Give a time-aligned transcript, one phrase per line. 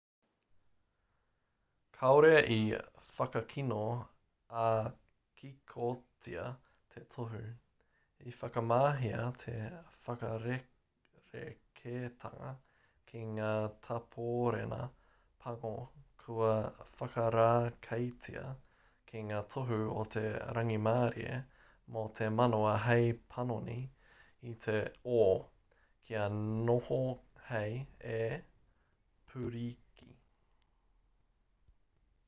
[2.03, 2.63] kāore i
[3.15, 3.79] whakakino
[4.61, 6.45] ā-kikotia
[6.93, 7.41] te tohu
[8.31, 9.53] i whakamahia te
[10.05, 12.49] whakarerekētanga
[13.11, 13.51] ki ngā
[13.89, 14.79] tāpōrena
[15.43, 15.73] pango
[16.23, 16.49] kua
[17.01, 18.47] whakarākeitia
[19.11, 20.25] ki ngā tohu o te
[20.59, 21.37] rangimārie
[21.97, 23.77] me te manawa hei panoni
[24.53, 24.81] i te
[25.21, 25.21] o
[26.09, 26.99] kia noho
[27.51, 27.79] hei
[28.17, 28.19] e
[29.29, 29.79] pūriki